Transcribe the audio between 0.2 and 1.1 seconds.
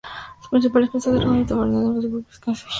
Los principales